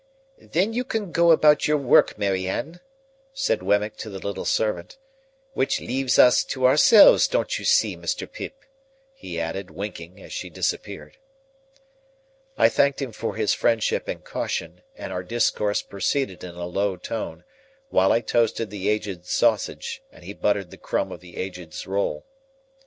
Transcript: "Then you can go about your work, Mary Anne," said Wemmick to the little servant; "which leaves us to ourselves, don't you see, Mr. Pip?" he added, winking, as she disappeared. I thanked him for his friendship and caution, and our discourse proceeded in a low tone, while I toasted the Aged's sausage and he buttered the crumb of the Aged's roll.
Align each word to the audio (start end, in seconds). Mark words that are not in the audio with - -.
"Then 0.39 0.73
you 0.73 0.83
can 0.83 1.11
go 1.11 1.29
about 1.29 1.67
your 1.67 1.77
work, 1.77 2.17
Mary 2.17 2.47
Anne," 2.49 2.79
said 3.33 3.61
Wemmick 3.61 3.97
to 3.97 4.09
the 4.09 4.17
little 4.17 4.45
servant; 4.45 4.97
"which 5.53 5.79
leaves 5.79 6.17
us 6.17 6.43
to 6.45 6.65
ourselves, 6.65 7.27
don't 7.27 7.59
you 7.59 7.65
see, 7.65 7.95
Mr. 7.95 8.25
Pip?" 8.27 8.65
he 9.13 9.39
added, 9.39 9.69
winking, 9.69 10.19
as 10.19 10.33
she 10.33 10.49
disappeared. 10.49 11.17
I 12.57 12.67
thanked 12.67 12.99
him 12.99 13.11
for 13.11 13.35
his 13.35 13.53
friendship 13.53 14.07
and 14.07 14.23
caution, 14.23 14.81
and 14.95 15.13
our 15.13 15.21
discourse 15.21 15.83
proceeded 15.83 16.43
in 16.43 16.55
a 16.55 16.65
low 16.65 16.97
tone, 16.97 17.43
while 17.89 18.11
I 18.11 18.21
toasted 18.21 18.71
the 18.71 18.89
Aged's 18.89 19.29
sausage 19.29 20.01
and 20.11 20.23
he 20.23 20.33
buttered 20.33 20.71
the 20.71 20.77
crumb 20.77 21.11
of 21.11 21.19
the 21.19 21.37
Aged's 21.37 21.85
roll. 21.85 22.25